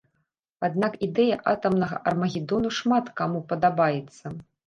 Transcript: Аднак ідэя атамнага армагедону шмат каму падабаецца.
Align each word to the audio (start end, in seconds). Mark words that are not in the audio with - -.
Аднак 0.67 0.95
ідэя 1.07 1.35
атамнага 1.51 1.99
армагедону 2.11 2.73
шмат 2.79 3.13
каму 3.21 3.39
падабаецца. 3.51 4.35